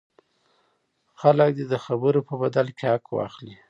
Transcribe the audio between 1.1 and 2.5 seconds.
خلک دې د خبرو په